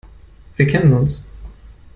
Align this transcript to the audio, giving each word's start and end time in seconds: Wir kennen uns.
Wir 0.55 0.65
kennen 0.65 0.93
uns. 0.93 1.27